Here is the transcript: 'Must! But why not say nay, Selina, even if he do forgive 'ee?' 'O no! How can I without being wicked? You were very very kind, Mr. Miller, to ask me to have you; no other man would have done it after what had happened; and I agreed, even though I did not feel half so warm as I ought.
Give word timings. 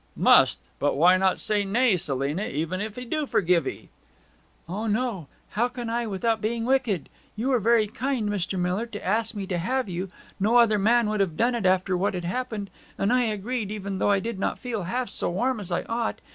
'Must! 0.15 0.59
But 0.79 0.95
why 0.97 1.15
not 1.17 1.39
say 1.39 1.63
nay, 1.63 1.95
Selina, 1.95 2.45
even 2.45 2.81
if 2.81 2.95
he 2.95 3.05
do 3.05 3.27
forgive 3.27 3.67
'ee?' 3.67 3.89
'O 4.67 4.87
no! 4.87 5.27
How 5.51 5.67
can 5.67 5.91
I 5.91 6.07
without 6.07 6.41
being 6.41 6.65
wicked? 6.65 7.07
You 7.35 7.49
were 7.49 7.59
very 7.59 7.85
very 7.85 7.95
kind, 7.95 8.27
Mr. 8.27 8.57
Miller, 8.57 8.87
to 8.87 9.05
ask 9.05 9.35
me 9.35 9.45
to 9.45 9.59
have 9.59 9.87
you; 9.87 10.09
no 10.39 10.57
other 10.57 10.79
man 10.79 11.07
would 11.09 11.19
have 11.19 11.37
done 11.37 11.53
it 11.53 11.67
after 11.67 11.95
what 11.95 12.15
had 12.15 12.25
happened; 12.25 12.71
and 12.97 13.13
I 13.13 13.25
agreed, 13.25 13.69
even 13.69 13.99
though 13.99 14.09
I 14.09 14.19
did 14.19 14.39
not 14.39 14.57
feel 14.57 14.81
half 14.81 15.07
so 15.07 15.29
warm 15.29 15.59
as 15.59 15.71
I 15.71 15.83
ought. 15.83 16.19